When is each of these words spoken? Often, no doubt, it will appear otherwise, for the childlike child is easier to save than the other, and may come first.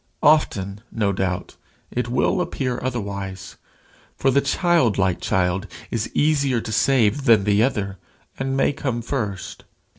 Often, 0.23 0.81
no 0.91 1.13
doubt, 1.13 1.57
it 1.91 2.07
will 2.09 2.41
appear 2.41 2.79
otherwise, 2.81 3.57
for 4.17 4.31
the 4.31 4.41
childlike 4.41 5.21
child 5.21 5.67
is 5.91 6.09
easier 6.15 6.59
to 6.59 6.71
save 6.71 7.25
than 7.25 7.43
the 7.43 7.61
other, 7.61 7.99
and 8.39 8.57
may 8.57 8.73
come 8.73 9.03
first. 9.03 9.63